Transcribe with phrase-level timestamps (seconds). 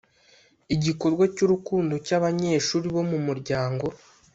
[0.75, 3.85] igikorwa ry’urukundo cy’abanyeshuli bo mu muryango